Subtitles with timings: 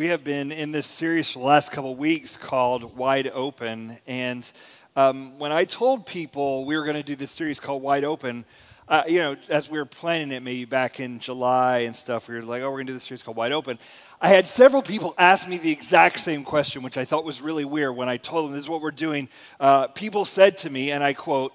[0.00, 3.98] We have been in this series for the last couple weeks called Wide Open.
[4.06, 4.50] And
[4.96, 8.46] um, when I told people we were going to do this series called Wide Open,
[8.88, 12.36] uh, you know, as we were planning it maybe back in July and stuff, we
[12.36, 13.78] were like, oh, we're going to do this series called Wide Open.
[14.22, 17.66] I had several people ask me the exact same question, which I thought was really
[17.66, 19.28] weird when I told them this is what we're doing.
[19.60, 21.52] Uh, people said to me, and I quote,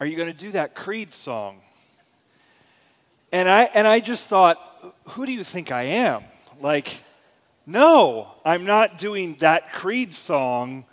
[0.00, 1.60] Are you going to do that Creed song?
[3.30, 4.58] And I, and I just thought,
[5.10, 6.24] Who do you think I am?
[6.60, 7.00] Like,
[7.66, 10.84] no, I'm not doing that Creed song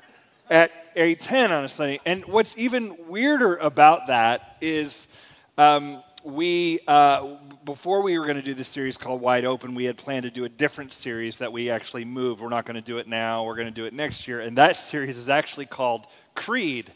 [0.50, 2.00] at A10 on a Sunday.
[2.06, 5.08] And what's even weirder about that is
[5.58, 9.86] um, we, uh, before we were going to do this series called Wide Open, we
[9.86, 12.42] had planned to do a different series that we actually moved.
[12.42, 14.40] We're not going to do it now, we're going to do it next year.
[14.40, 16.92] And that series is actually called Creed.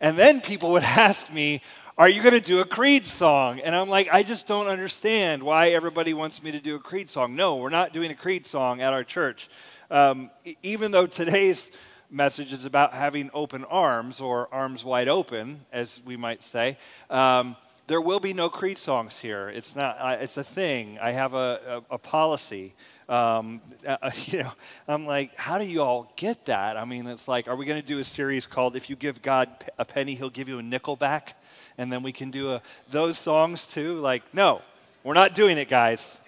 [0.00, 1.60] And then people would ask me,
[1.98, 3.60] are you going to do a Creed song?
[3.60, 7.08] And I'm like, I just don't understand why everybody wants me to do a Creed
[7.08, 7.36] song.
[7.36, 9.48] No, we're not doing a Creed song at our church.
[9.90, 10.30] Um,
[10.62, 11.70] even though today's
[12.10, 16.76] message is about having open arms, or arms wide open, as we might say.
[17.08, 17.56] Um,
[17.90, 19.48] there will be no creed songs here.
[19.48, 19.96] It's not.
[20.22, 20.96] it's a thing.
[21.02, 22.72] I have a, a, a policy.
[23.08, 24.52] Um, uh, you know,
[24.86, 26.76] I'm like, how do you all get that?
[26.76, 29.20] I mean, it's like, are we going to do a series called "If You Give
[29.22, 31.36] God a Penny, He'll Give You a Nickel Back,"
[31.78, 33.98] and then we can do a, those songs too?
[33.98, 34.62] Like, no,
[35.02, 36.20] we're not doing it, guys.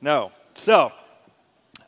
[0.00, 0.32] No.
[0.54, 0.92] So.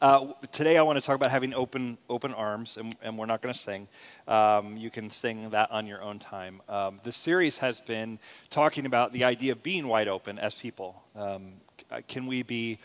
[0.01, 3.43] Uh, today, I want to talk about having open, open arms, and, and we're not
[3.43, 3.89] going to sing.
[4.29, 6.61] Um, you can sing that on your own time.
[6.69, 11.03] Um, the series has been talking about the idea of being wide open as people.
[11.17, 11.55] Um,
[11.91, 12.79] uh, can we be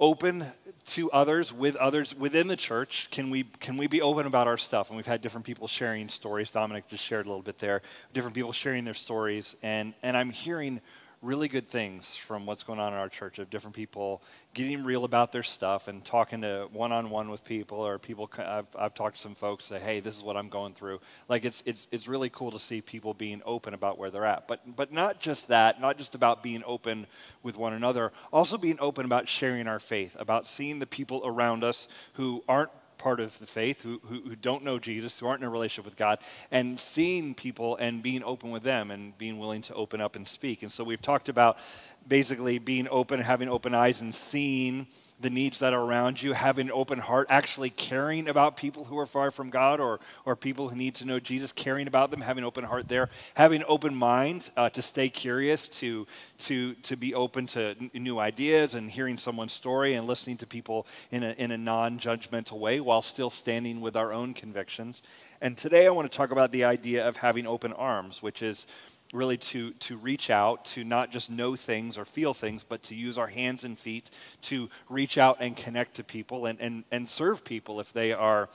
[0.00, 0.44] open
[0.86, 3.06] to others, with others within the church?
[3.12, 4.88] Can we, can we be open about our stuff?
[4.90, 6.50] And we've had different people sharing stories.
[6.50, 7.80] Dominic just shared a little bit there.
[8.12, 9.54] Different people sharing their stories.
[9.62, 10.80] And, and I'm hearing
[11.22, 14.22] really good things from what's going on in our church of different people
[14.54, 18.94] getting real about their stuff and talking to one-on-one with people or people I've, I've
[18.94, 21.00] talked to some folks say hey this is what i'm going through.
[21.28, 24.48] Like it's, it's, it's really cool to see people being open about where they're at
[24.48, 27.06] but, but not just that not just about being open
[27.42, 31.62] with one another also being open about sharing our faith about seeing the people around
[31.62, 32.70] us who aren't
[33.00, 35.86] part of the faith, who, who, who, don't know Jesus, who aren't in a relationship
[35.86, 36.18] with God,
[36.50, 40.28] and seeing people and being open with them and being willing to open up and
[40.28, 40.62] speak.
[40.62, 41.58] And so we've talked about
[42.06, 44.86] basically being open, having open eyes, and seeing
[45.20, 48.98] the needs that are around you, having an open heart, actually caring about people who
[48.98, 52.20] are far from God or, or people who need to know Jesus, caring about them,
[52.22, 56.06] having an open heart there, having an open mind uh, to stay curious, to,
[56.38, 60.46] to, to be open to n- new ideas and hearing someone's story and listening to
[60.46, 65.02] people in a, in a non judgmental way while still standing with our own convictions.
[65.40, 68.66] And today I want to talk about the idea of having open arms, which is
[69.12, 72.94] really to, to reach out, to not just know things or feel things, but to
[72.94, 74.10] use our hands and feet
[74.42, 78.48] to reach out and connect to people and, and, and serve people if they are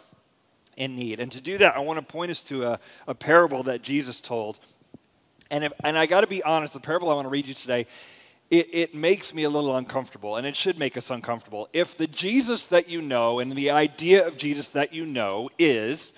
[0.77, 1.19] in need.
[1.19, 4.21] And to do that, I want to point us to a, a parable that Jesus
[4.21, 4.59] told.
[5.51, 7.53] And, if, and I got to be honest, the parable I want to read you
[7.53, 7.85] today,
[8.49, 11.67] it, it makes me a little uncomfortable, and it should make us uncomfortable.
[11.73, 16.13] If the Jesus that you know and the idea of Jesus that you know is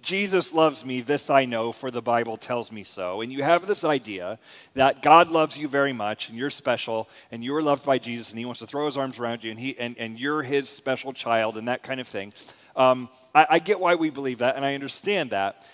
[0.00, 3.22] Jesus loves me, this I know, for the Bible tells me so.
[3.22, 4.38] And you have this idea
[4.74, 8.38] that God loves you very much, and you're special, and you're loved by Jesus, and
[8.38, 11.12] He wants to throw His arms around you, and, he, and, and you're His special
[11.12, 12.32] child, and that kind of thing.
[12.76, 15.66] Um, I, I get why we believe that, and I understand that.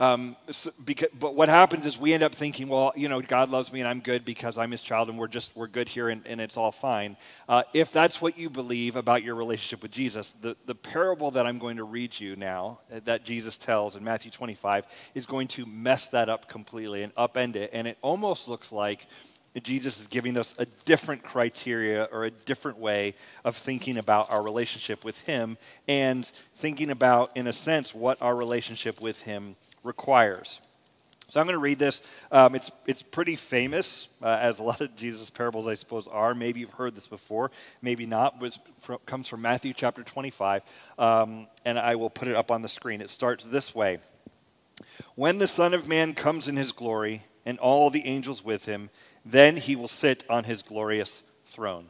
[0.00, 3.50] Um, so, because, but what happens is we end up thinking, well, you know, God
[3.50, 6.08] loves me and I'm good because I'm His child and we're just we're good here
[6.08, 7.16] and, and it's all fine.
[7.48, 11.46] Uh, if that's what you believe about your relationship with Jesus, the, the parable that
[11.46, 15.46] I'm going to read you now uh, that Jesus tells in Matthew 25 is going
[15.48, 19.06] to mess that up completely and upend it, and it almost looks like
[19.62, 23.14] Jesus is giving us a different criteria or a different way
[23.44, 25.56] of thinking about our relationship with Him
[25.86, 26.24] and
[26.56, 29.54] thinking about, in a sense, what our relationship with Him
[29.84, 30.58] requires.
[31.28, 32.02] So I'm going to read this.
[32.32, 36.34] Um, it's, it's pretty famous, uh, as a lot of Jesus' parables, I suppose, are.
[36.34, 38.42] Maybe you've heard this before, maybe not.
[38.42, 38.58] It
[39.06, 40.62] comes from Matthew chapter 25,
[40.98, 43.00] um, and I will put it up on the screen.
[43.00, 43.98] It starts this way
[45.14, 48.90] When the Son of Man comes in his glory, and all the angels with him,
[49.24, 51.86] then he will sit on his glorious throne.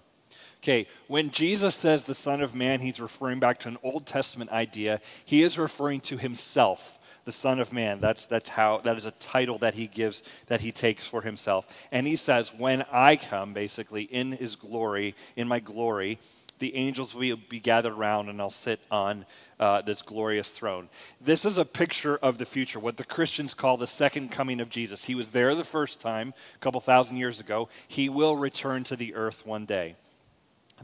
[0.63, 4.51] Okay, when Jesus says the Son of Man, he's referring back to an Old Testament
[4.51, 5.01] idea.
[5.25, 7.99] He is referring to himself, the Son of Man.
[7.99, 11.67] That's, that's how, that is a title that he gives, that he takes for himself.
[11.93, 16.19] And he says, When I come, basically, in his glory, in my glory,
[16.59, 19.27] the angels will be gathered around and I'll sit on
[19.59, 20.89] uh, this glorious throne.
[21.21, 24.71] This is a picture of the future, what the Christians call the second coming of
[24.71, 25.05] Jesus.
[25.05, 27.69] He was there the first time, a couple thousand years ago.
[27.87, 29.97] He will return to the earth one day.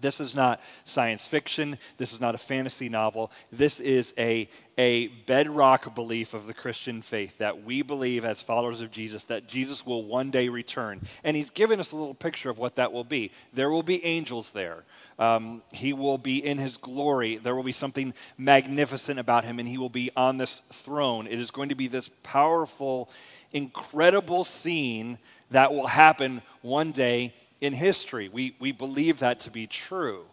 [0.01, 1.79] This is not science fiction.
[1.99, 3.31] This is not a fantasy novel.
[3.51, 4.49] This is a,
[4.79, 9.47] a bedrock belief of the Christian faith that we believe as followers of Jesus that
[9.47, 11.01] Jesus will one day return.
[11.25, 13.31] And he's given us a little picture of what that will be.
[13.53, 14.85] There will be angels there.
[15.19, 17.37] Um, he will be in his glory.
[17.37, 21.27] There will be something magnificent about him, and he will be on this throne.
[21.27, 23.11] It is going to be this powerful,
[23.53, 25.19] incredible scene
[25.51, 28.29] that will happen one day in history.
[28.29, 30.25] We, we believe that to be true.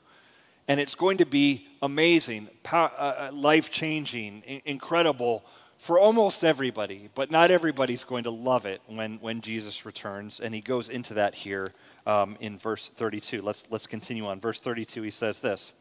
[0.68, 5.46] And it's going to be amazing, uh, uh life changing, incredible
[5.78, 10.40] for almost everybody, but not everybody's going to love it when, when Jesus returns.
[10.40, 11.68] And he goes into that here
[12.06, 13.42] um, in verse 32.
[13.42, 14.40] Let's, let's continue on.
[14.40, 15.72] Verse 32, he says this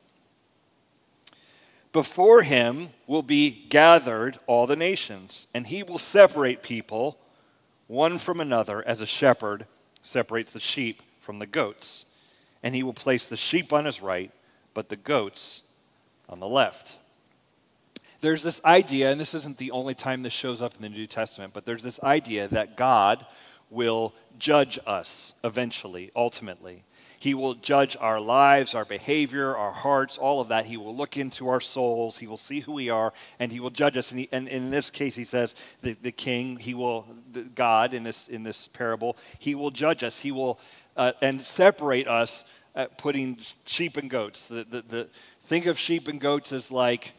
[1.92, 7.18] Before him will be gathered all the nations, and he will separate people
[7.86, 9.66] one from another as a shepherd
[10.02, 12.06] separates the sheep from the goats.
[12.62, 14.30] And he will place the sheep on his right,
[14.72, 15.62] but the goats
[16.28, 16.98] on the left.
[18.20, 21.06] There's this idea, and this isn't the only time this shows up in the New
[21.06, 23.26] Testament, but there's this idea that God
[23.70, 26.84] will judge us eventually, ultimately.
[27.18, 30.66] He will judge our lives, our behavior, our hearts, all of that.
[30.66, 32.18] He will look into our souls.
[32.18, 34.10] He will see who we are, and he will judge us.
[34.10, 37.06] And, he, and in this case, he says the, the king, he will,
[37.54, 40.18] God in this, in this parable, he will judge us.
[40.18, 40.60] He will
[40.96, 44.48] uh, and separate us, uh, putting sheep and goats.
[44.48, 45.08] The, the, the,
[45.40, 47.12] think of sheep and goats as like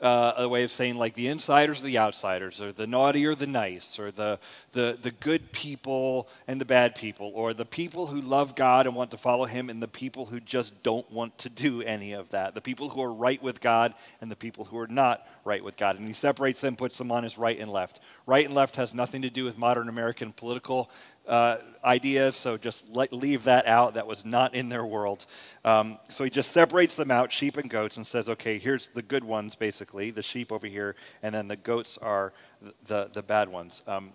[0.00, 3.34] uh, a way of saying like the insiders, or the outsiders, or the naughty or
[3.34, 4.38] the nice, or the,
[4.72, 8.94] the, the good people and the bad people, or the people who love God and
[8.94, 12.30] want to follow Him, and the people who just don't want to do any of
[12.30, 12.54] that.
[12.54, 15.76] The people who are right with God and the people who are not right with
[15.76, 15.98] God.
[15.98, 18.00] And He separates them, puts them on His right and left.
[18.26, 20.90] Right and left has nothing to do with modern American political
[21.28, 23.94] uh, ideas, so just let, leave that out.
[23.94, 25.26] That was not in their world.
[25.64, 29.02] Um, so he just separates them out, sheep and goats, and says, okay, here's the
[29.02, 32.32] good ones, basically, the sheep over here, and then the goats are
[32.62, 33.82] the, the, the bad ones.
[33.86, 34.12] Um,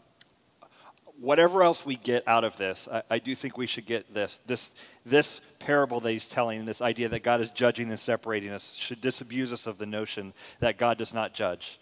[1.20, 4.42] whatever else we get out of this, I, I, do think we should get this.
[4.46, 4.72] This,
[5.06, 9.02] this parable that he's telling, this idea that God is judging and separating us, should
[9.02, 11.80] disabuse us of the notion that God does not judge.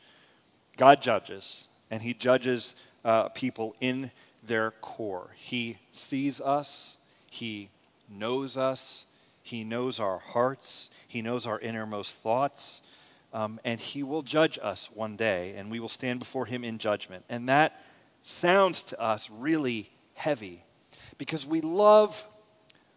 [0.78, 4.12] God judges, and he judges uh, people in
[4.44, 5.30] their core.
[5.36, 6.98] He sees us,
[7.30, 7.70] He
[8.10, 9.06] knows us,
[9.44, 12.82] He knows our hearts, He knows our innermost thoughts,
[13.34, 16.78] um, and He will judge us one day, and we will stand before Him in
[16.78, 17.24] judgment.
[17.30, 17.82] And that
[18.24, 20.64] sounds to us really heavy
[21.18, 22.26] because we love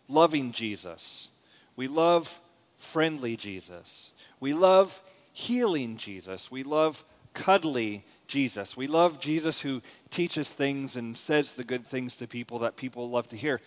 [0.08, 1.29] loving Jesus,
[1.76, 2.40] we love
[2.76, 5.00] friendly Jesus, we love
[5.32, 8.76] healing Jesus, we love cuddly Jesus.
[8.76, 13.08] We love Jesus who teaches things and says the good things to people that people
[13.08, 13.60] love to hear.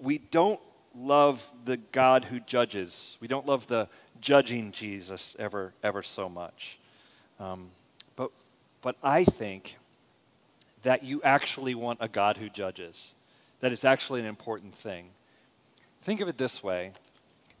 [0.00, 0.60] We don't
[0.94, 3.16] love the God who judges.
[3.18, 3.88] We don't love the
[4.20, 6.78] judging Jesus ever, ever so much.
[7.40, 7.70] Um,
[8.14, 8.30] but,
[8.80, 9.76] but I think
[10.84, 13.14] that you actually want a God who judges,
[13.58, 15.06] that it's actually an important thing.
[16.00, 16.92] Think of it this way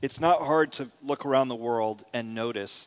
[0.00, 2.86] it's not hard to look around the world and notice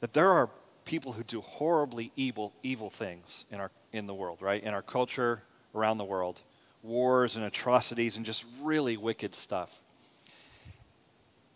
[0.00, 0.50] that there are
[0.90, 4.60] people who do horribly evil, evil things in, our, in the world, right?
[4.60, 5.40] In our culture,
[5.72, 6.40] around the world.
[6.82, 9.80] Wars and atrocities and just really wicked stuff.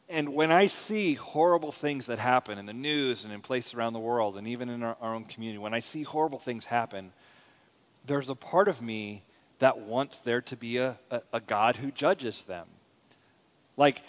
[0.08, 3.94] And when I see horrible things that happen in the news and in places around
[3.94, 7.10] the world and even in our, our own community, when I see horrible things happen,
[8.06, 9.24] there's a part of me
[9.58, 12.68] that wants there to be a, a, a God who judges them.
[13.76, 14.00] Like,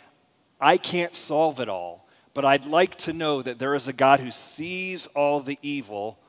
[0.61, 2.04] I can't solve it all
[2.35, 6.19] but I'd like to know that there is a God who sees all the evil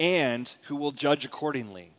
[0.00, 1.90] and who will judge accordingly.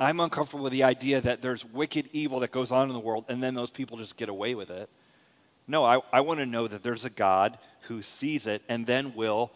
[0.00, 3.26] I'm uncomfortable with the idea that there's wicked evil that goes on in the world
[3.28, 4.88] and then those people just get away with it.
[5.68, 9.14] No, I, I want to know that there's a God who sees it and then
[9.14, 9.52] will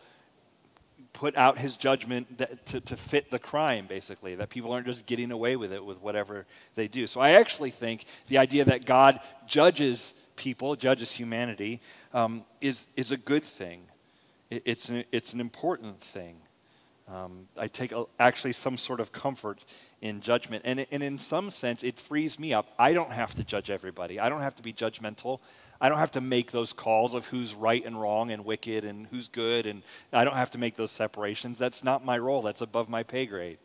[1.14, 5.07] put out his judgment that, to, to fit the crime, basically, that people aren't just
[5.07, 7.07] getting away with it with whatever they do.
[7.07, 11.81] So I actually think the idea that God judges people, judges humanity,
[12.15, 13.83] um, is, is a good thing.
[14.49, 16.37] It, it's, an, it's an important thing.
[17.07, 19.59] Um, I take a, actually some sort of comfort
[20.01, 20.63] in judgment.
[20.65, 22.73] And, and in some sense, it frees me up.
[22.79, 25.41] I don't have to judge everybody, I don't have to be judgmental.
[25.83, 29.07] I don't have to make those calls of who's right and wrong and wicked and
[29.07, 29.65] who's good.
[29.65, 29.83] And
[30.13, 31.59] I don't have to make those separations.
[31.59, 32.43] That's not my role.
[32.43, 33.57] That's above my pay grade.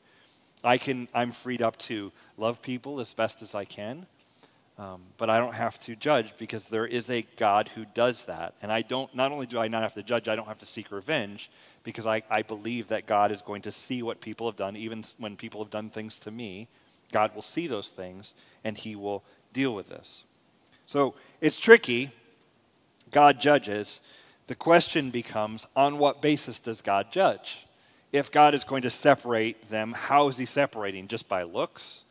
[0.64, 4.06] I can, I'm freed up to love people as best as I can.
[4.78, 8.56] Um, but I don't have to judge because there is a God who does that.
[8.62, 10.66] And I don't, not only do I not have to judge, I don't have to
[10.66, 11.50] seek revenge
[11.84, 15.06] because I, I believe that God is going to see what people have done, even
[15.18, 16.68] when people have done things to me.
[17.14, 18.34] God will see those things
[18.66, 20.24] and he will deal with this.
[20.88, 22.12] So it's tricky.
[23.12, 24.02] God judges.
[24.48, 27.66] The question becomes on what basis does God judge?
[28.12, 31.08] If God is going to separate them, how is he separating?
[31.08, 32.04] Just by looks?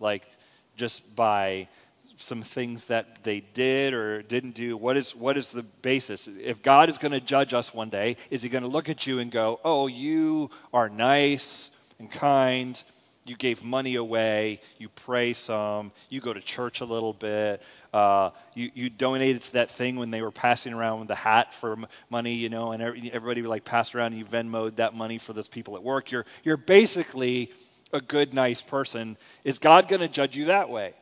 [0.00, 0.28] Like
[0.76, 1.68] just by
[2.16, 4.76] some things that they did or didn't do?
[4.76, 6.28] What is, what is the basis?
[6.28, 9.06] If God is going to judge us one day, is he going to look at
[9.06, 12.82] you and go, oh, you are nice and kind,
[13.26, 18.30] you gave money away, you pray some, you go to church a little bit, uh,
[18.54, 21.76] you, you donated to that thing when they were passing around the hat for
[22.10, 25.32] money, you know, and everybody would like pass around and you Venmoed that money for
[25.32, 26.10] those people at work.
[26.10, 27.52] You're, you're basically
[27.92, 29.16] a good, nice person.
[29.44, 30.94] Is God going to judge you that way?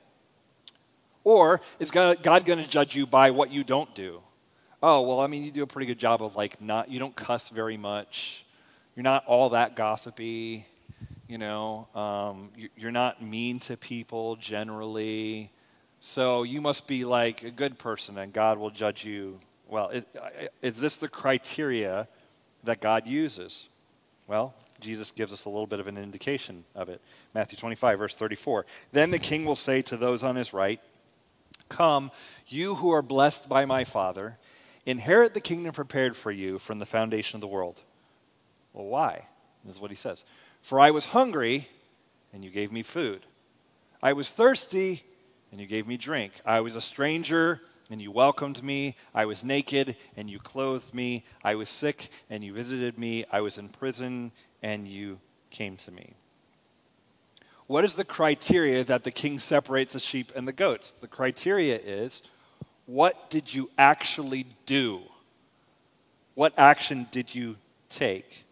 [1.25, 4.21] Or is God, going to judge you by what you don't do?
[4.83, 7.15] Oh, well, I mean, you do a pretty good job of like not, you don't
[7.15, 8.45] cuss very much.
[8.97, 10.67] You're not all that gossipy.
[11.29, 15.51] You know, um, you're not mean to people generally.
[16.01, 19.39] So you must be like a good person and God will judge you.
[19.69, 19.93] Well,
[20.61, 22.09] is this the criteria
[22.65, 23.69] that God uses?
[24.27, 27.01] Well, Jesus gives us a little bit of an indication of it.
[27.35, 28.67] Matthew 25, verse 34.
[28.91, 30.81] Then the king will say to those on his right,
[31.73, 32.11] Come,
[32.47, 34.37] you who are blessed by my Father,
[34.85, 37.81] inherit the kingdom prepared for you from the foundation of the world.
[38.75, 39.27] Well, why?
[39.65, 40.25] This is what he says.
[40.61, 41.69] For I was hungry,
[42.31, 43.25] and you gave me food.
[44.03, 45.03] I was thirsty,
[45.51, 46.33] and you gave me drink.
[46.45, 48.95] I was a stranger, and you welcomed me.
[49.15, 51.25] I was naked, and you clothed me.
[51.43, 53.25] I was sick, and you visited me.
[53.33, 56.13] I was in prison, and you came to me.
[57.73, 60.93] What is the criteria that the king separates the sheep and the goats?
[60.93, 62.21] The criteria is
[62.85, 65.01] what did you actually do?
[66.35, 67.57] What action did you
[67.89, 68.45] take?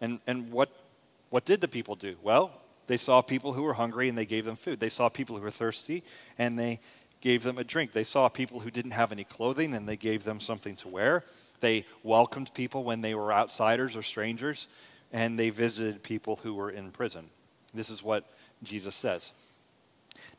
[0.00, 0.70] And, and what,
[1.30, 2.14] what did the people do?
[2.22, 2.52] Well,
[2.86, 4.78] they saw people who were hungry and they gave them food.
[4.78, 6.04] They saw people who were thirsty
[6.38, 6.78] and they
[7.20, 7.90] gave them a drink.
[7.90, 11.24] They saw people who didn't have any clothing and they gave them something to wear.
[11.58, 14.68] They welcomed people when they were outsiders or strangers
[15.12, 17.30] and they visited people who were in prison.
[17.74, 18.24] This is what
[18.62, 19.32] Jesus says.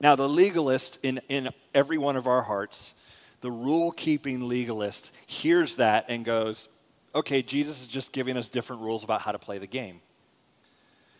[0.01, 2.93] Now, the legalist in, in every one of our hearts,
[3.41, 6.69] the rule keeping legalist, hears that and goes,
[7.13, 10.01] okay, Jesus is just giving us different rules about how to play the game.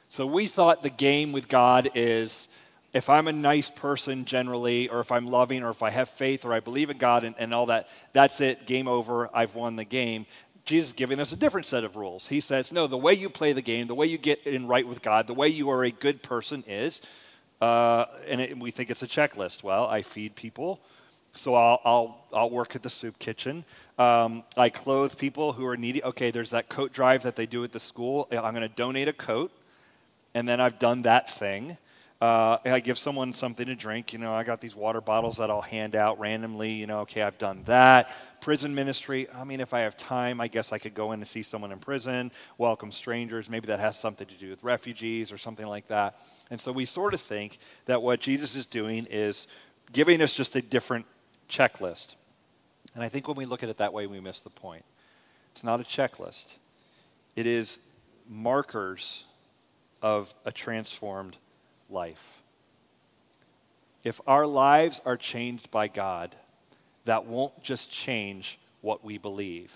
[0.07, 2.47] So we thought the game with God is
[2.93, 6.43] if I'm a nice person generally, or if I'm loving, or if I have faith,
[6.45, 9.75] or I believe in God and, and all that, that's it, game over, I've won
[9.75, 10.25] the game.
[10.69, 12.27] Jesus is giving us a different set of rules.
[12.27, 14.87] He says, no, the way you play the game, the way you get in right
[14.87, 17.01] with God, the way you are a good person is,
[17.59, 19.63] uh, and it, we think it's a checklist.
[19.63, 20.79] Well, I feed people,
[21.33, 23.65] so I'll, I'll, I'll work at the soup kitchen.
[23.97, 26.03] Um, I clothe people who are needy.
[26.03, 28.27] Okay, there's that coat drive that they do at the school.
[28.31, 29.51] I'm going to donate a coat,
[30.35, 31.77] and then I've done that thing.
[32.21, 34.11] Uh, I give someone something to drink.
[34.11, 36.71] You know, I got these water bottles that I'll hand out randomly.
[36.71, 38.13] You know, okay, I've done that.
[38.41, 39.29] Prison ministry.
[39.33, 41.71] I mean, if I have time, I guess I could go in and see someone
[41.71, 43.49] in prison, welcome strangers.
[43.49, 46.19] Maybe that has something to do with refugees or something like that.
[46.51, 49.47] And so we sort of think that what Jesus is doing is
[49.93, 51.05] giving us just a different
[51.49, 52.15] checklist.
[52.95, 54.83] And I think when we look at it that way, we miss the point.
[55.53, 56.57] It's not a checklist,
[57.37, 57.79] it is
[58.27, 59.23] markers
[60.01, 61.37] of a transformed
[61.89, 62.41] life.
[64.03, 66.35] If our lives are changed by God,
[67.05, 69.73] that won't just change what we believe.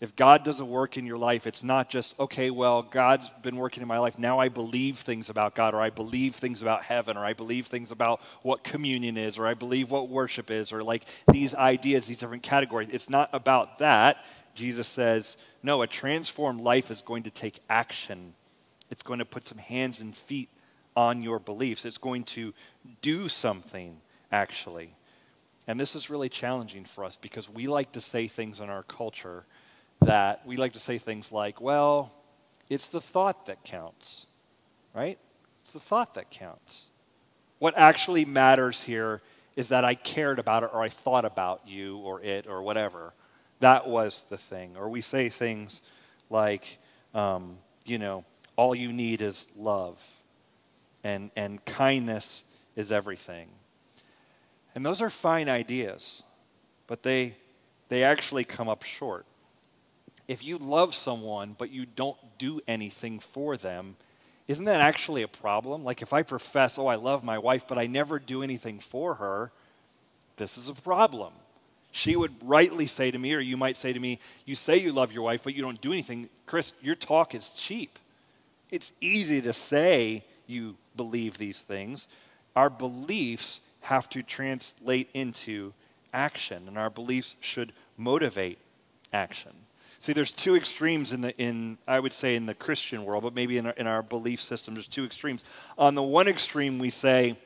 [0.00, 3.56] If God does a work in your life, it's not just, okay, well, God's been
[3.56, 4.18] working in my life.
[4.18, 7.68] Now I believe things about God, or I believe things about heaven, or I believe
[7.68, 12.06] things about what communion is, or I believe what worship is, or like these ideas,
[12.06, 12.88] these different categories.
[12.90, 14.24] It's not about that.
[14.54, 18.34] Jesus says, no, a transformed life is going to take action.
[18.90, 20.50] It's going to put some hands and feet
[20.96, 21.84] on your beliefs.
[21.84, 22.54] It's going to
[23.02, 24.94] do something, actually.
[25.66, 28.82] And this is really challenging for us because we like to say things in our
[28.82, 29.44] culture
[30.00, 32.12] that we like to say things like, well,
[32.68, 34.26] it's the thought that counts,
[34.94, 35.18] right?
[35.62, 36.86] It's the thought that counts.
[37.58, 39.22] What actually matters here
[39.56, 43.14] is that I cared about it or I thought about you or it or whatever.
[43.60, 44.76] That was the thing.
[44.76, 45.80] Or we say things
[46.28, 46.78] like,
[47.14, 48.24] um, you know,
[48.56, 50.02] all you need is love
[51.04, 52.42] and, and kindness
[52.74, 53.48] is everything.
[54.74, 56.22] And those are fine ideas,
[56.86, 57.36] but they,
[57.88, 59.26] they actually come up short.
[60.26, 63.96] If you love someone, but you don't do anything for them,
[64.48, 65.84] isn't that actually a problem?
[65.84, 69.14] Like if I profess, oh, I love my wife, but I never do anything for
[69.14, 69.52] her,
[70.36, 71.32] this is a problem.
[71.92, 74.90] She would rightly say to me, or you might say to me, You say you
[74.90, 76.28] love your wife, but you don't do anything.
[76.44, 78.00] Chris, your talk is cheap.
[78.70, 82.08] It's easy to say you believe these things.
[82.56, 85.72] Our beliefs have to translate into
[86.12, 88.58] action, and our beliefs should motivate
[89.12, 89.52] action.
[89.98, 93.34] See, there's two extremes in the in I would say in the Christian world, but
[93.34, 95.44] maybe in our, in our belief system, there's two extremes.
[95.78, 97.38] On the one extreme, we say,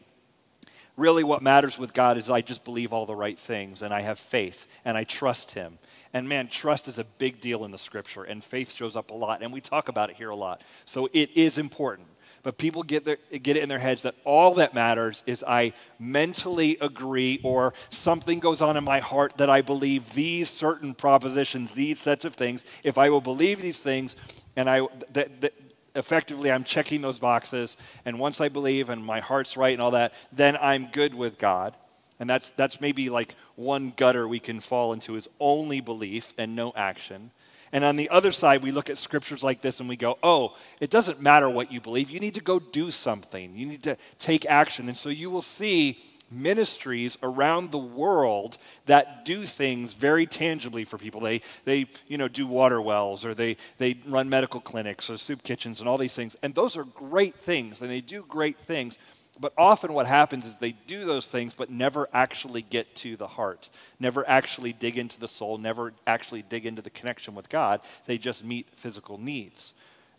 [0.97, 4.01] really, what matters with God is I just believe all the right things, and I
[4.01, 5.79] have faith, and I trust Him.
[6.13, 9.15] And man, trust is a big deal in the Scripture, and faith shows up a
[9.15, 10.63] lot, and we talk about it here a lot.
[10.85, 12.09] So it is important.
[12.43, 15.73] But people get, their, get it in their heads that all that matters is I
[15.99, 21.73] mentally agree or something goes on in my heart that I believe these certain propositions,
[21.73, 22.65] these sets of things.
[22.85, 24.17] If I will believe these things
[24.57, 25.55] and I, that, that,
[25.95, 29.91] effectively I'm checking those boxes, and once I believe and my heart's right and all
[29.93, 31.75] that, then I'm good with God.
[32.21, 36.57] And that's, that's maybe like one gutter we can fall into is only belief and
[36.57, 37.31] no action.
[37.73, 40.55] And on the other side, we look at scriptures like this and we go, oh,
[40.81, 42.11] it doesn't matter what you believe.
[42.11, 44.89] You need to go do something, you need to take action.
[44.89, 45.99] And so you will see
[46.31, 51.21] ministries around the world that do things very tangibly for people.
[51.21, 55.43] They, they you know, do water wells or they, they run medical clinics or soup
[55.43, 56.37] kitchens and all these things.
[56.43, 58.99] And those are great things and they do great things.
[59.41, 63.27] But often what happens is they do those things but never actually get to the
[63.27, 63.69] heart,
[64.01, 67.81] never actually dig into the soul, never actually dig into the connection with God.
[68.07, 69.75] They just meet physical needs.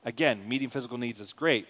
[0.06, 1.68] Again, meeting physical needs is great,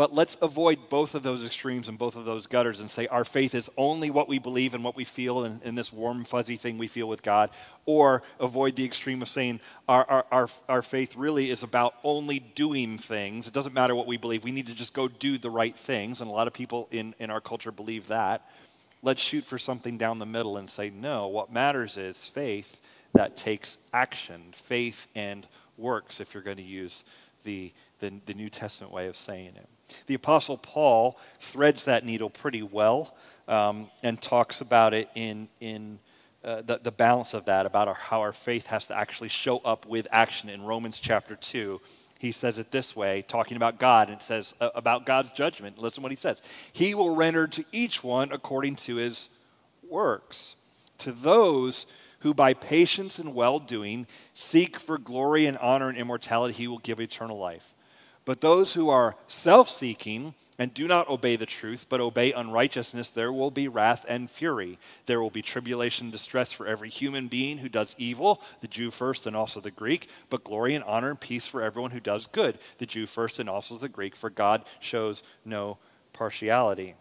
[0.00, 3.22] but let's avoid both of those extremes and both of those gutters and say our
[3.22, 6.56] faith is only what we believe and what we feel in, in this warm, fuzzy
[6.56, 7.50] thing we feel with God.
[7.84, 12.38] Or avoid the extreme of saying our, our, our, our faith really is about only
[12.38, 13.46] doing things.
[13.46, 14.42] It doesn't matter what we believe.
[14.42, 16.22] We need to just go do the right things.
[16.22, 18.48] And a lot of people in, in our culture believe that.
[19.02, 22.80] Let's shoot for something down the middle and say, no, what matters is faith
[23.12, 27.04] that takes action, faith and works, if you're going to use
[27.44, 29.68] the, the, the New Testament way of saying it.
[30.06, 33.16] The Apostle Paul threads that needle pretty well
[33.48, 35.98] um, and talks about it in, in
[36.44, 39.58] uh, the, the balance of that, about our, how our faith has to actually show
[39.58, 41.80] up with action in Romans chapter 2.
[42.18, 45.78] He says it this way, talking about God, and it says uh, about God's judgment.
[45.78, 46.42] Listen what he says.
[46.72, 49.28] He will render to each one according to his
[49.88, 50.54] works.
[50.98, 51.86] To those
[52.20, 56.78] who by patience and well doing seek for glory and honor and immortality, he will
[56.78, 57.74] give eternal life.
[58.30, 63.08] But those who are self seeking and do not obey the truth, but obey unrighteousness,
[63.08, 64.78] there will be wrath and fury.
[65.06, 68.92] There will be tribulation and distress for every human being who does evil, the Jew
[68.92, 72.28] first and also the Greek, but glory and honor and peace for everyone who does
[72.28, 75.78] good, the Jew first and also the Greek, for God shows no
[76.12, 76.94] partiality.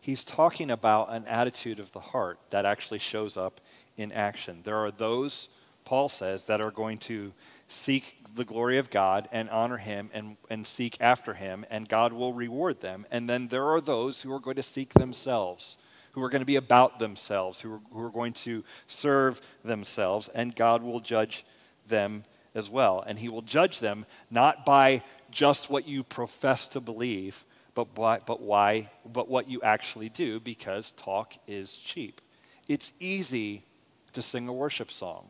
[0.00, 3.60] He's talking about an attitude of the heart that actually shows up
[3.96, 4.58] in action.
[4.64, 5.50] There are those,
[5.84, 7.32] Paul says, that are going to
[7.68, 12.12] seek the glory of God and honor Him and, and seek after Him, and God
[12.12, 13.06] will reward them.
[13.10, 15.76] And then there are those who are going to seek themselves,
[16.12, 20.28] who are going to be about themselves, who are, who are going to serve themselves,
[20.28, 21.44] and God will judge
[21.86, 22.24] them
[22.54, 23.02] as well.
[23.06, 28.40] And He will judge them not by just what you profess to believe, but, but,
[28.40, 32.20] why, but what you actually do, because talk is cheap.
[32.68, 33.64] It's easy
[34.12, 35.26] to sing a worship song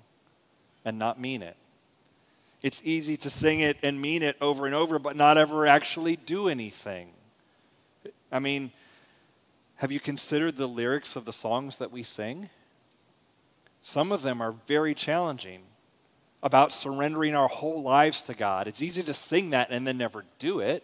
[0.85, 1.57] and not mean it.
[2.64, 6.16] It's easy to sing it and mean it over and over, but not ever actually
[6.16, 7.11] do anything.
[8.33, 8.72] I mean,
[9.74, 12.48] have you considered the lyrics of the songs that we sing?
[13.83, 15.61] Some of them are very challenging
[16.42, 18.66] about surrendering our whole lives to God.
[18.66, 20.83] It's easy to sing that and then never do it.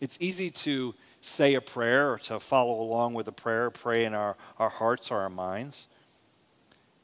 [0.00, 4.12] It's easy to say a prayer or to follow along with a prayer, pray in
[4.12, 5.86] our, our hearts or our minds.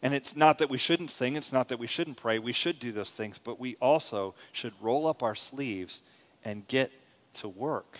[0.03, 2.39] And it's not that we shouldn't sing, it's not that we shouldn't pray.
[2.39, 6.03] We should do those things, but we also should roll up our sleeves
[6.45, 6.91] and get
[7.37, 7.99] to work.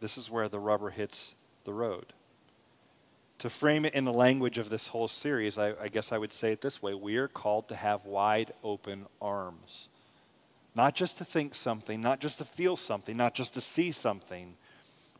[0.00, 2.06] This is where the rubber hits the road.
[3.40, 6.32] To frame it in the language of this whole series, I, I guess I would
[6.32, 9.88] say it this way we are called to have wide open arms.
[10.74, 14.54] Not just to think something, not just to feel something, not just to see something,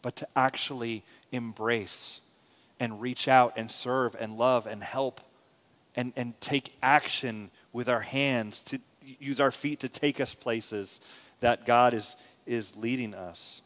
[0.03, 2.21] but to actually embrace
[2.81, 5.21] and reach out and serve and love and help
[5.97, 8.79] and, and take action with our hands, to
[9.19, 11.01] use our feet to take us places
[11.41, 13.63] that God is, is leading us.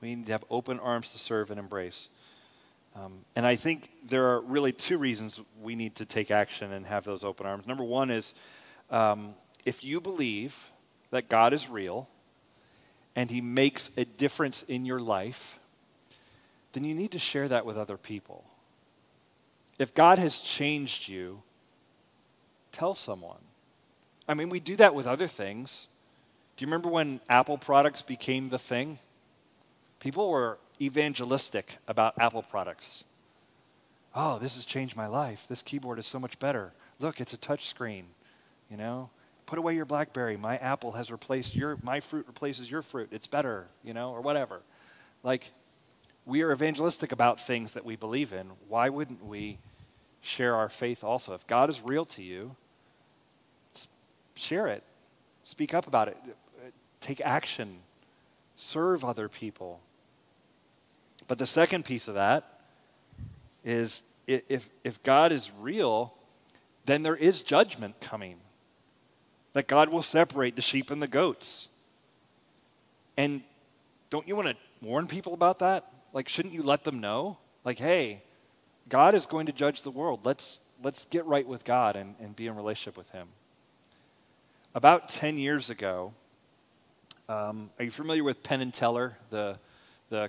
[0.00, 2.08] We need to have open arms to serve and embrace.
[2.94, 6.86] Um, and I think there are really two reasons we need to take action and
[6.86, 7.66] have those open arms.
[7.66, 8.34] Number one is
[8.90, 10.70] um, if you believe
[11.10, 12.08] that God is real
[13.14, 15.57] and He makes a difference in your life,
[16.72, 18.44] then you need to share that with other people.
[19.78, 21.42] If God has changed you,
[22.72, 23.38] tell someone.
[24.28, 25.88] I mean, we do that with other things.
[26.56, 28.98] Do you remember when Apple products became the thing?
[30.00, 33.04] People were evangelistic about Apple products.
[34.14, 35.46] Oh, this has changed my life.
[35.48, 36.72] This keyboard is so much better.
[36.98, 38.06] Look, it's a touch screen.
[38.70, 39.10] You know,
[39.46, 40.36] put away your BlackBerry.
[40.36, 43.08] My Apple has replaced your, my fruit replaces your fruit.
[43.12, 44.60] It's better, you know, or whatever.
[45.22, 45.50] Like,
[46.28, 48.50] we are evangelistic about things that we believe in.
[48.68, 49.58] Why wouldn't we
[50.20, 51.32] share our faith also?
[51.32, 52.54] If God is real to you,
[54.34, 54.82] share it.
[55.42, 56.18] Speak up about it.
[57.00, 57.78] Take action.
[58.56, 59.80] Serve other people.
[61.26, 62.60] But the second piece of that
[63.64, 66.12] is if, if God is real,
[66.84, 68.36] then there is judgment coming.
[69.54, 71.68] That God will separate the sheep and the goats.
[73.16, 73.40] And
[74.10, 75.90] don't you want to warn people about that?
[76.18, 77.38] Like, shouldn't you let them know?
[77.64, 78.24] Like, hey,
[78.88, 80.26] God is going to judge the world.
[80.26, 83.28] Let's, let's get right with God and, and be in relationship with Him.
[84.74, 86.12] About 10 years ago,
[87.28, 89.60] um, are you familiar with Penn and Teller, the,
[90.10, 90.28] the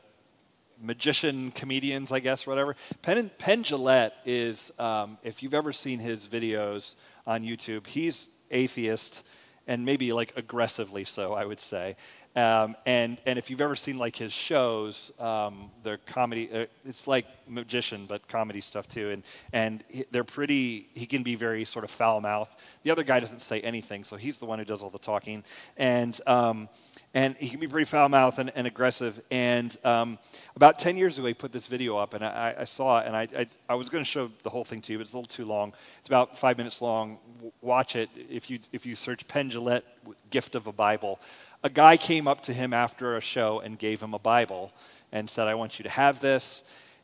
[0.79, 2.75] magician comedians, I guess, whatever?
[3.01, 6.93] Penn, Penn Jillette is, um, if you've ever seen his videos
[7.25, 9.23] on YouTube, he's atheist
[9.69, 11.95] and maybe like aggressively so, I would say.
[12.39, 15.71] Um, and and if you've ever seen like his shows, um,
[16.05, 16.49] comedy.
[16.51, 19.09] Uh, it's like magician, but comedy stuff too.
[19.09, 20.87] And and they're pretty.
[20.93, 22.55] He can be very sort of foul mouthed.
[22.83, 25.43] The other guy doesn't say anything, so he's the one who does all the talking.
[25.77, 26.69] And um,
[27.13, 29.19] and he can be pretty foul mouthed and, and, aggressive.
[29.31, 30.19] And um,
[30.55, 33.15] about 10 years ago, he put this video up, and I, I saw it, and
[33.15, 35.17] I, I, I was going to show the whole thing to you, but it's a
[35.17, 35.73] little too long.
[35.97, 37.17] It's about five minutes long.
[37.61, 39.81] Watch it if you, if you search Penn Jillette,
[40.29, 41.19] Gift of a Bible.
[41.63, 44.71] A guy came up to him after a show and gave him a Bible
[45.11, 46.63] and said, I want you to have this.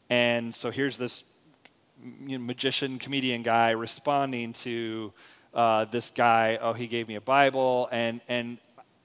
[0.09, 1.23] And so here's this
[2.25, 5.13] you know, magician, comedian guy responding to
[5.53, 7.87] uh, this guy, oh, he gave me a Bible.
[7.91, 8.57] And, and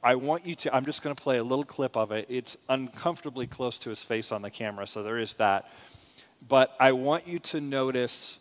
[0.03, 2.27] I want you to, I'm just going to play a little clip of it.
[2.29, 5.71] It's uncomfortably close to his face on the camera, so there is that.
[6.47, 8.39] But I want you to notice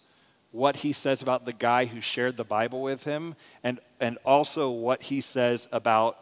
[0.51, 4.69] what he says about the guy who shared the Bible with him, and, and also
[4.69, 6.17] what he says about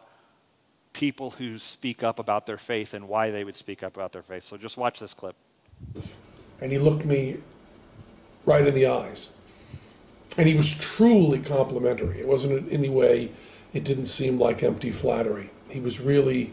[0.92, 4.22] people who speak up about their faith and why they would speak up about their
[4.22, 4.42] faith.
[4.42, 5.36] So just watch this clip.
[6.60, 7.38] And he looked me
[8.44, 9.36] right in the eyes.
[10.36, 12.18] And he was truly complimentary.
[12.20, 13.30] It wasn't in any way
[13.72, 15.50] it didn't seem like empty flattery.
[15.68, 16.52] He was really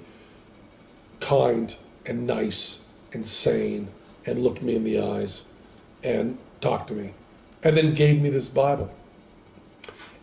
[1.20, 3.88] kind and nice and sane
[4.26, 5.48] and looked me in the eyes
[6.04, 7.14] and talked to me
[7.64, 8.94] and then gave me this Bible.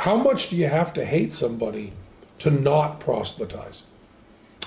[0.00, 1.92] how much do you have to hate somebody
[2.40, 3.86] to not proselytize?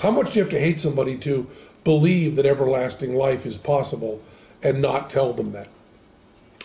[0.01, 1.49] How much do you have to hate somebody to
[1.83, 4.21] believe that everlasting life is possible
[4.61, 5.67] and not tell them that?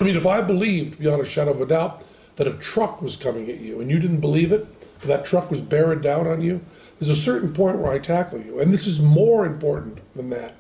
[0.00, 2.05] I mean, if I believed beyond a shadow of a doubt
[2.37, 4.66] that a truck was coming at you and you didn't believe it,
[5.00, 6.61] that truck was bearing down on you,
[6.98, 8.61] there's a certain point where I tackle you.
[8.61, 10.55] And this is more important than that.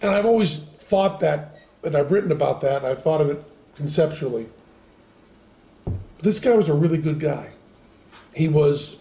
[0.00, 3.42] And I've always thought that, and I've written about that, and I've thought of it
[3.74, 4.46] conceptually.
[6.20, 7.50] This guy was a really good guy.
[8.34, 9.00] He was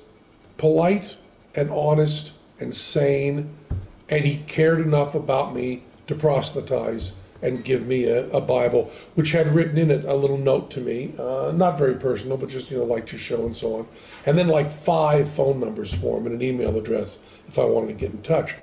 [0.57, 1.17] polite
[1.55, 3.49] and honest and sane,
[4.09, 9.31] and he cared enough about me to proselytize and give me a, a, Bible, which
[9.31, 12.71] had written in it a little note to me, uh, not very personal, but just,
[12.71, 13.87] you know, like your show and so on.
[14.25, 17.87] And then like five phone numbers for him and an email address if I wanted
[17.87, 18.55] to get in touch.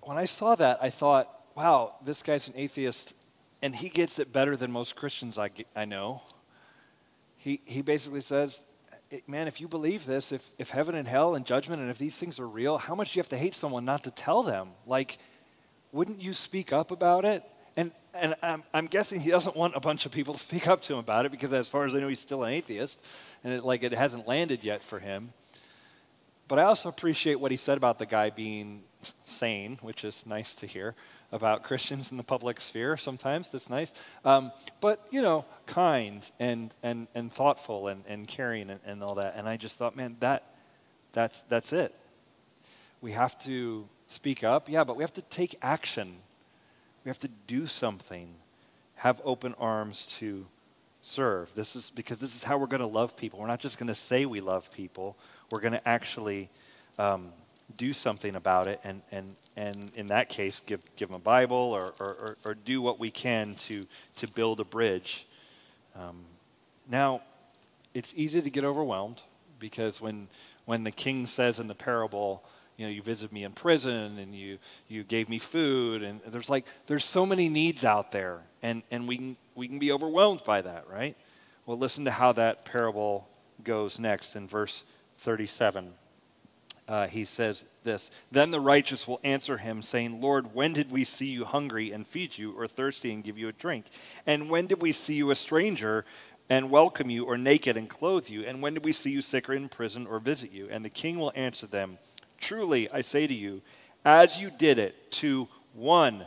[0.00, 3.14] When I saw that, I thought, wow, this guy's an atheist,
[3.62, 6.22] and he gets it better than most Christians I, I know.
[7.38, 8.60] He, he basically says,
[9.26, 12.16] man, if you believe this, if, if heaven and hell and judgment and if these
[12.16, 14.70] things are real, how much do you have to hate someone not to tell them?
[14.86, 15.18] Like,
[15.92, 17.42] wouldn't you speak up about it?
[17.76, 20.82] And, and I'm, I'm guessing he doesn't want a bunch of people to speak up
[20.82, 22.98] to him about it because, as far as I know, he's still an atheist
[23.44, 25.32] and it, like it hasn't landed yet for him.
[26.48, 28.82] but I also appreciate what he said about the guy being
[29.24, 30.94] sane, which is nice to hear
[31.32, 33.48] about Christians in the public sphere sometimes.
[33.48, 33.92] That's nice.
[34.24, 39.14] Um, but, you know, kind and, and, and thoughtful and, and caring and, and all
[39.16, 39.34] that.
[39.36, 40.44] And I just thought, man, that,
[41.12, 41.94] that's, that's it.
[43.00, 46.16] We have to speak up, yeah, but we have to take action.
[47.04, 48.28] We have to do something,
[48.96, 50.46] have open arms to
[51.02, 51.54] serve.
[51.54, 53.38] This is because this is how we're going to love people.
[53.38, 55.16] We're not just going to say we love people,
[55.50, 56.48] we're going to actually
[56.98, 57.32] um,
[57.76, 61.56] do something about it, and, and, and in that case, give, give them a Bible
[61.56, 63.84] or, or, or, do what we can to,
[64.16, 65.26] to build a bridge.
[65.96, 66.24] Um,
[66.88, 67.22] now,
[67.92, 69.22] it's easy to get overwhelmed
[69.58, 70.28] because when,
[70.64, 72.44] when the king says in the parable,
[72.76, 76.48] you know, you visited me in prison and you, you gave me food, and there's
[76.48, 80.44] like, there's so many needs out there, and, and we, can, we can be overwhelmed
[80.44, 81.16] by that, right?
[81.64, 83.28] Well, listen to how that parable
[83.64, 84.84] goes next in verse
[85.18, 85.92] 37
[86.88, 91.04] uh, he says this Then the righteous will answer him, saying, Lord, when did we
[91.04, 93.86] see you hungry and feed you, or thirsty and give you a drink?
[94.26, 96.04] And when did we see you a stranger
[96.48, 98.44] and welcome you, or naked and clothe you?
[98.44, 100.68] And when did we see you sick or in prison or visit you?
[100.70, 101.98] And the king will answer them,
[102.38, 103.62] Truly, I say to you,
[104.04, 106.26] as you did it to one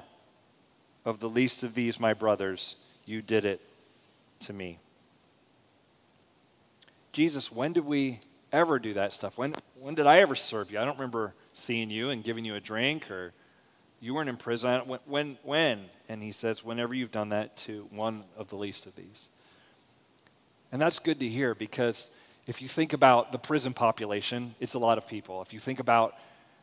[1.05, 3.61] of the least of these, my brothers, you did it
[4.41, 4.79] to me.
[7.13, 8.17] Jesus, when did we
[8.51, 9.37] ever do that stuff.
[9.37, 10.79] When, when did I ever serve you?
[10.79, 13.33] I don't remember seeing you and giving you a drink or
[14.01, 14.81] you weren't in prison.
[14.87, 15.85] When, when, when?
[16.07, 19.27] And he says, whenever you've done that to one of the least of these.
[20.71, 22.09] And that's good to hear because
[22.47, 25.41] if you think about the prison population, it's a lot of people.
[25.41, 26.15] If you think about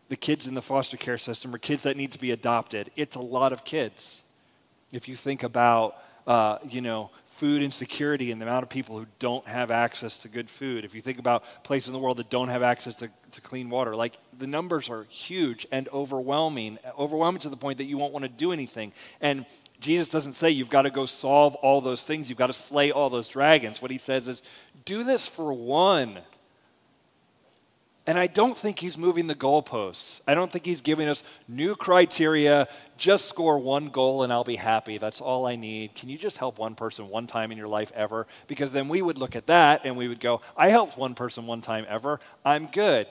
[0.08, 3.16] the kids in the foster care system or kids that need to be adopted, it's
[3.16, 4.22] a lot of kids.
[4.92, 5.96] If you think about,
[6.26, 10.28] uh, you know, food insecurity and the amount of people who don't have access to
[10.28, 10.86] good food.
[10.86, 13.68] If you think about places in the world that don't have access to, to clean
[13.68, 18.14] water, like the numbers are huge and overwhelming, overwhelming to the point that you won't
[18.14, 18.90] want to do anything.
[19.20, 19.44] And
[19.80, 22.90] Jesus doesn't say you've got to go solve all those things, you've got to slay
[22.90, 23.82] all those dragons.
[23.82, 24.40] What he says is,
[24.86, 26.18] do this for one.
[28.08, 30.20] And I don't think he's moving the goalposts.
[30.28, 32.68] I don't think he's giving us new criteria.
[32.96, 34.96] Just score one goal and I'll be happy.
[34.96, 35.96] That's all I need.
[35.96, 38.28] Can you just help one person one time in your life ever?
[38.46, 41.46] Because then we would look at that and we would go, I helped one person
[41.46, 42.20] one time ever.
[42.44, 43.08] I'm good.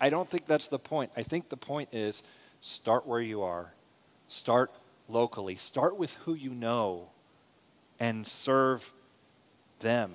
[0.00, 1.10] I don't think that's the point.
[1.16, 2.22] I think the point is
[2.60, 3.72] start where you are,
[4.28, 4.70] start
[5.08, 7.08] locally, start with who you know,
[7.98, 8.92] and serve
[9.80, 10.14] them.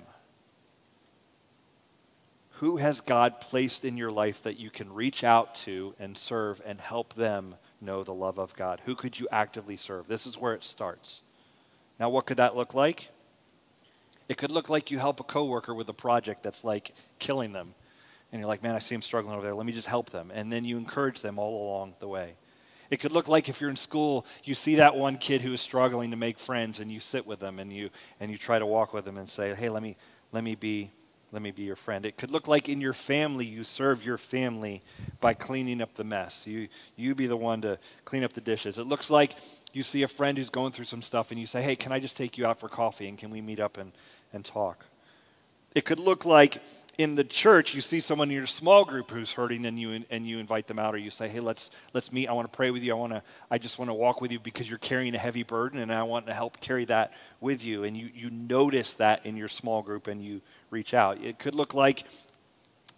[2.58, 6.62] Who has God placed in your life that you can reach out to and serve
[6.64, 8.80] and help them know the love of God?
[8.84, 10.06] Who could you actively serve?
[10.06, 11.20] This is where it starts.
[11.98, 13.08] Now, what could that look like?
[14.28, 17.74] It could look like you help a coworker with a project that's like killing them.
[18.32, 19.54] And you're like, man, I see him struggling over there.
[19.54, 20.30] Let me just help them.
[20.32, 22.34] And then you encourage them all along the way.
[22.90, 25.60] It could look like if you're in school, you see that one kid who is
[25.60, 27.90] struggling to make friends and you sit with them and you,
[28.20, 29.96] and you try to walk with them and say, hey, let me,
[30.32, 30.90] let me be
[31.34, 32.06] let me be your friend.
[32.06, 34.82] It could look like in your family, you serve your family
[35.20, 36.46] by cleaning up the mess.
[36.46, 38.78] You, you be the one to clean up the dishes.
[38.78, 39.34] It looks like
[39.72, 41.98] you see a friend who's going through some stuff and you say, hey, can I
[41.98, 43.90] just take you out for coffee and can we meet up and,
[44.32, 44.86] and talk?
[45.74, 46.62] It could look like
[46.98, 50.28] in the church you see someone in your small group who's hurting and you and
[50.28, 52.70] you invite them out or you say hey let's let's meet i want to pray
[52.70, 55.12] with you i want to i just want to walk with you because you're carrying
[55.14, 58.30] a heavy burden and i want to help carry that with you and you you
[58.30, 60.40] notice that in your small group and you
[60.74, 61.22] reach out.
[61.22, 62.04] It could look like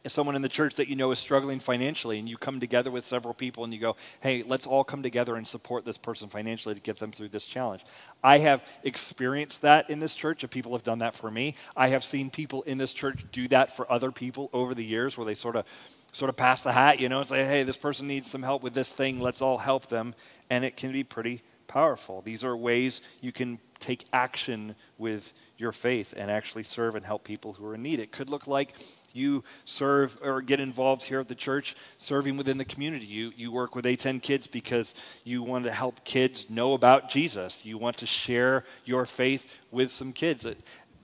[0.06, 3.04] someone in the church that you know is struggling financially and you come together with
[3.04, 6.76] several people and you go hey let's all come together and support this person financially
[6.76, 7.84] to get them through this challenge.
[8.22, 11.56] I have experienced that in this church if people have done that for me.
[11.76, 15.18] I have seen people in this church do that for other people over the years
[15.18, 15.64] where they sort of
[16.12, 18.62] sort of pass the hat you know and say hey this person needs some help
[18.62, 19.20] with this thing.
[19.20, 20.14] Let's all help them.
[20.48, 22.22] And it can be pretty powerful.
[22.22, 27.24] These are ways you can take action with your faith and actually serve and help
[27.24, 27.98] people who are in need.
[27.98, 28.76] It could look like
[29.12, 33.06] you serve or get involved here at the church serving within the community.
[33.06, 37.64] You, you work with A10 kids because you want to help kids know about Jesus.
[37.64, 40.44] You want to share your faith with some kids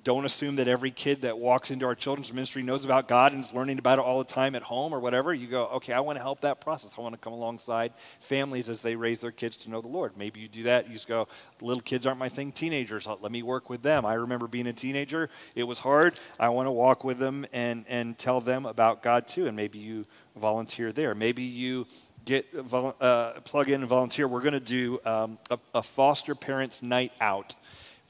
[0.04, 3.44] don't assume that every kid that walks into our children's ministry knows about God and
[3.44, 5.32] is learning about it all the time at home or whatever.
[5.32, 6.94] You go, okay, I want to help that process.
[6.98, 10.16] I want to come alongside families as they raise their kids to know the Lord.
[10.16, 10.88] Maybe you do that.
[10.88, 11.28] You just go,
[11.60, 12.50] little kids aren't my thing.
[12.50, 14.04] Teenagers, let me work with them.
[14.04, 15.28] I remember being a teenager.
[15.54, 16.18] It was hard.
[16.40, 19.46] I want to walk with them and, and tell them about God too.
[19.46, 21.14] And maybe you volunteer there.
[21.14, 21.86] Maybe you
[22.24, 24.26] get uh, plug in and volunteer.
[24.26, 27.54] We're going to do um, a, a foster parents night out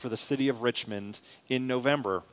[0.02, 2.24] for the city of Richmond in November.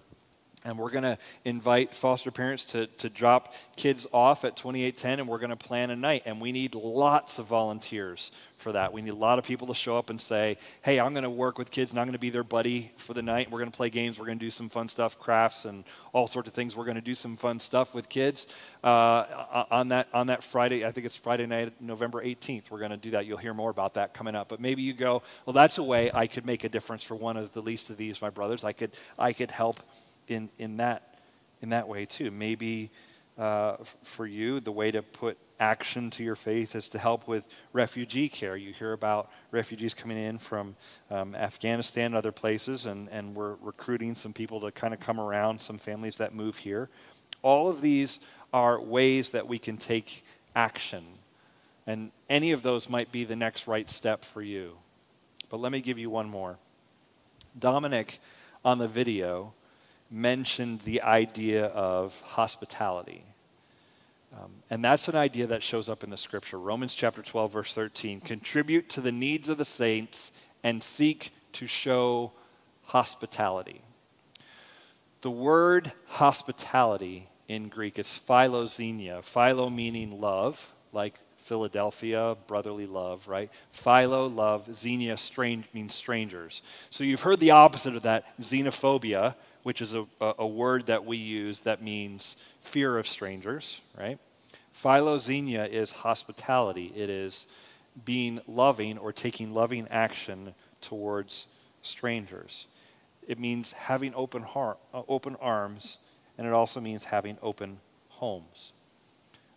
[0.65, 5.30] And we're going to invite foster parents to, to drop kids off at 2810, and
[5.30, 6.24] we're going to plan a night.
[6.26, 8.91] And we need lots of volunteers for that.
[8.91, 11.30] We need a lot of people to show up and say, hey, I'm going to
[11.30, 13.50] work with kids and I'm going to be their buddy for the night.
[13.50, 14.19] We're going to play games.
[14.19, 16.76] We're going to do some fun stuff, crafts, and all sorts of things.
[16.76, 18.48] We're going to do some fun stuff with kids
[18.84, 20.86] uh, on, that, on that Friday.
[20.86, 22.69] I think it's Friday night, November 18th.
[22.69, 23.26] We're going to do that.
[23.26, 24.50] You'll hear more about that coming up.
[24.50, 27.38] But maybe you go, well, that's a way I could make a difference for one
[27.38, 28.63] of the least of these, my brothers.
[28.63, 29.78] I could, I could help
[30.30, 31.20] in, in, that,
[31.62, 32.32] in that way too.
[32.32, 32.89] Maybe
[33.38, 37.46] uh, for you, the way to put action to your faith is to help with
[37.74, 38.56] refugee care.
[38.56, 40.76] You hear about refugees coming in from
[41.10, 45.20] um, Afghanistan and other places, and, and we're recruiting some people to kind of come
[45.20, 46.89] around, some families that move here.
[47.42, 48.20] All of these
[48.54, 50.24] are ways that we can take
[50.56, 51.06] action.
[51.88, 54.78] And any of those might be the next right step for you.
[55.50, 56.58] But let me give you one more.
[57.58, 58.20] Dominic
[58.63, 59.54] on the video
[60.12, 63.24] mentioned the idea of hospitality.
[64.34, 66.60] Um, and that's an idea that shows up in the scripture.
[66.60, 68.22] Romans chapter 12, verse 13.
[68.22, 70.32] Contribute to the needs of the saints
[70.63, 72.32] and seek to show
[72.86, 73.82] hospitality.
[75.22, 79.24] The word hospitality in Greek is philoxenia.
[79.24, 83.50] Philo meaning love, like Philadelphia, brotherly love, right?
[83.72, 84.74] Philo, love.
[84.74, 86.62] Xenia, strange, means strangers.
[86.89, 91.17] So you've heard the opposite of that, xenophobia, which is a, a word that we
[91.17, 94.17] use that means fear of strangers, right?
[94.74, 96.93] Philoxenia is hospitality.
[96.95, 97.45] It is
[98.06, 101.48] being loving or taking loving action towards
[101.82, 102.67] strangers.
[103.28, 105.98] It means having open, heart, uh, open arms,
[106.38, 108.72] and it also means having open homes.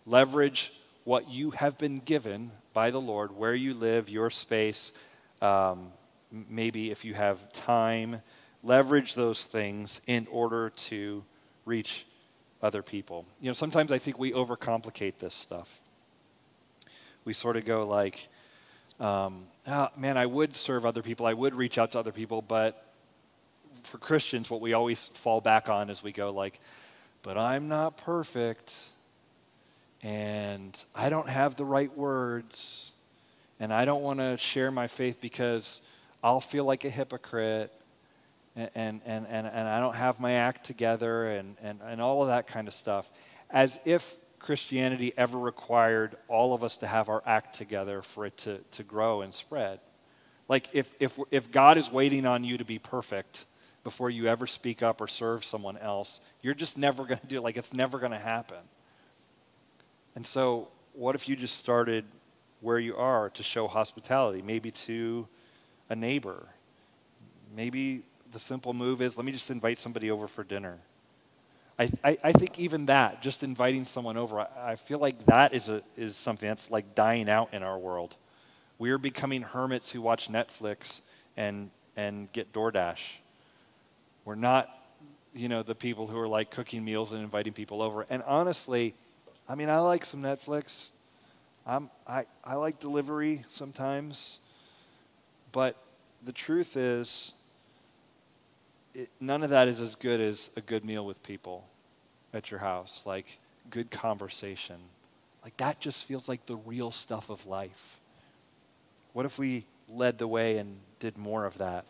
[0.04, 0.72] Leverage
[1.04, 4.92] what you have been given by the Lord, where you live, your space,
[5.40, 5.92] um,
[6.30, 8.22] maybe if you have time,
[8.62, 11.24] leverage those things in order to
[11.64, 12.06] reach
[12.62, 13.26] other people.
[13.40, 15.80] You know, sometimes I think we overcomplicate this stuff.
[17.24, 18.28] We sort of go like,
[19.00, 22.42] um, oh, man, I would serve other people, I would reach out to other people,
[22.42, 22.86] but
[23.82, 26.60] for Christians, what we always fall back on is we go like,
[27.22, 28.74] but I'm not perfect,
[30.02, 32.92] and I don't have the right words,
[33.58, 35.80] and I don't want to share my faith because
[36.22, 37.72] I'll feel like a hypocrite,
[38.54, 42.28] and, and, and, and I don't have my act together and, and, and all of
[42.28, 43.10] that kind of stuff.
[43.50, 48.36] As if Christianity ever required all of us to have our act together for it
[48.38, 49.80] to, to grow and spread.
[50.48, 53.46] Like, if, if, if God is waiting on you to be perfect
[53.84, 57.38] before you ever speak up or serve someone else, you're just never going to do
[57.38, 57.42] it.
[57.42, 58.58] Like, it's never going to happen.
[60.14, 62.04] And so, what if you just started
[62.60, 64.42] where you are to show hospitality?
[64.42, 65.26] Maybe to
[65.88, 66.48] a neighbor,
[67.54, 70.78] maybe the simple move is let me just invite somebody over for dinner.
[71.78, 75.54] I, I, I think even that, just inviting someone over, I, I feel like that
[75.54, 78.16] is, a, is something that's like dying out in our world.
[78.78, 81.00] We are becoming hermits who watch Netflix
[81.36, 83.18] and, and get DoorDash.
[84.24, 84.68] We're not,
[85.34, 88.06] you know, the people who are like cooking meals and inviting people over.
[88.10, 88.94] And honestly,
[89.48, 90.90] I mean, I like some Netflix.
[91.66, 94.38] I'm, I, I like delivery sometimes.
[95.52, 95.76] But
[96.24, 97.32] the truth is,
[98.94, 101.68] it, none of that is as good as a good meal with people
[102.32, 103.38] at your house, like
[103.70, 104.76] good conversation.
[105.42, 107.98] Like that just feels like the real stuff of life.
[109.12, 111.86] What if we led the way and did more of that?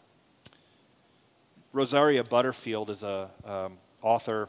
[1.73, 4.49] Rosaria Butterfield is a um, author.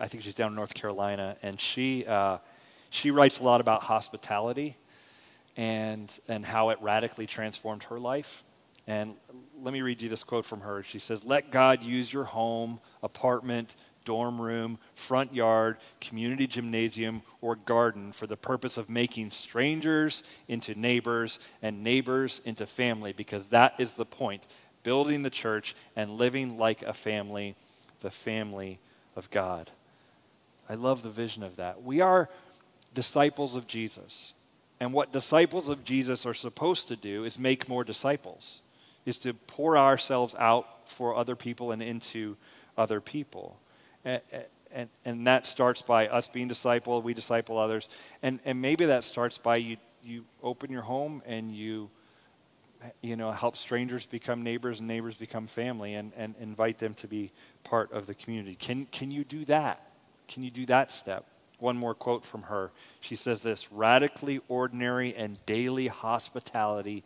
[0.00, 2.38] I think she's down in North Carolina, and she uh,
[2.90, 4.76] she writes a lot about hospitality
[5.56, 8.44] and and how it radically transformed her life.
[8.86, 9.14] And
[9.62, 10.82] let me read you this quote from her.
[10.82, 17.56] She says, Let God use your home, apartment, dorm room, front yard, community gymnasium, or
[17.56, 23.74] garden for the purpose of making strangers into neighbors and neighbors into family, because that
[23.78, 24.46] is the point
[24.82, 27.56] building the church and living like a family,
[28.00, 28.78] the family
[29.16, 29.70] of God.
[30.68, 31.82] I love the vision of that.
[31.82, 32.28] We are
[32.92, 34.34] disciples of Jesus.
[34.78, 38.60] And what disciples of Jesus are supposed to do is make more disciples
[39.06, 42.36] is to pour ourselves out for other people and into
[42.76, 43.58] other people.
[44.04, 44.20] And,
[44.72, 47.88] and, and that starts by us being disciple, we disciple others.
[48.22, 51.90] And, and maybe that starts by you, you open your home and you,
[53.00, 57.06] you know, help strangers become neighbors and neighbors become family and, and invite them to
[57.06, 57.32] be
[57.62, 58.56] part of the community.
[58.56, 59.90] Can, can you do that?
[60.28, 61.24] Can you do that step?
[61.58, 62.72] One more quote from her.
[63.00, 67.04] She says this radically ordinary and daily hospitality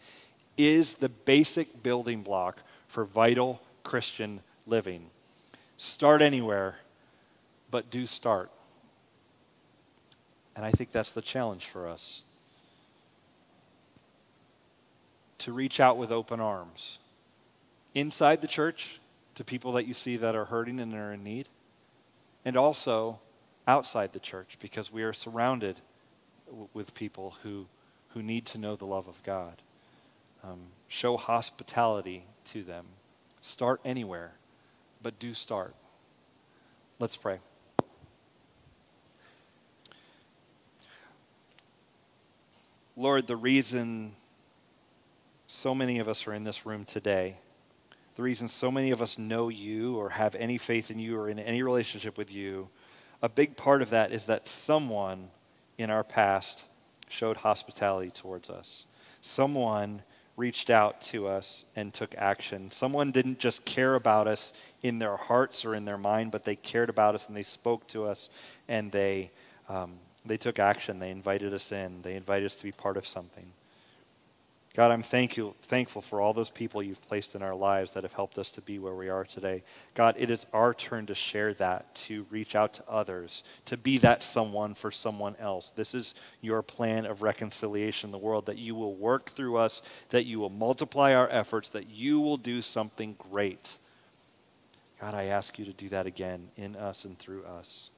[0.58, 5.10] is the basic building block for vital Christian living.
[5.78, 6.80] Start anywhere,
[7.70, 8.50] but do start.
[10.56, 12.22] And I think that's the challenge for us
[15.38, 16.98] to reach out with open arms
[17.94, 19.00] inside the church
[19.36, 21.48] to people that you see that are hurting and are in need,
[22.44, 23.20] and also
[23.68, 25.76] outside the church because we are surrounded
[26.46, 27.66] w- with people who,
[28.08, 29.62] who need to know the love of God.
[30.44, 32.86] Um, show hospitality to them.
[33.40, 34.32] Start anywhere,
[35.02, 35.74] but do start.
[36.98, 37.38] Let's pray.
[42.96, 44.12] Lord, the reason
[45.46, 47.36] so many of us are in this room today,
[48.16, 51.28] the reason so many of us know you or have any faith in you or
[51.28, 52.68] in any relationship with you,
[53.22, 55.30] a big part of that is that someone
[55.78, 56.64] in our past
[57.08, 58.86] showed hospitality towards us.
[59.20, 60.02] Someone
[60.38, 62.70] reached out to us and took action.
[62.70, 66.54] Someone didn't just care about us in their hearts or in their mind, but they
[66.54, 68.30] cared about us and they spoke to us
[68.68, 69.32] and they,
[69.68, 71.00] um, they took action.
[71.00, 73.52] They invited us in, they invited us to be part of something.
[74.78, 78.04] God, I'm thank you, thankful for all those people you've placed in our lives that
[78.04, 79.64] have helped us to be where we are today.
[79.94, 83.98] God, it is our turn to share that, to reach out to others, to be
[83.98, 85.72] that someone for someone else.
[85.72, 89.82] This is your plan of reconciliation in the world, that you will work through us,
[90.10, 93.78] that you will multiply our efforts, that you will do something great.
[95.00, 97.90] God, I ask you to do that again in us and through us.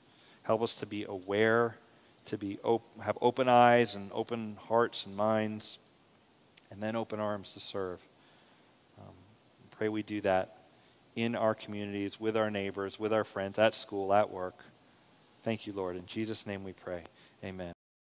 [0.44, 1.76] Help us to be aware,
[2.24, 5.78] to be op- have open eyes and open hearts and minds
[6.70, 8.00] and then open arms to serve.
[8.98, 9.14] Um,
[9.70, 10.56] pray we do that
[11.16, 14.54] in our communities, with our neighbors, with our friends, at school, at work.
[15.42, 15.96] Thank you, Lord.
[15.96, 17.02] In Jesus' name we pray.
[17.42, 17.79] Amen.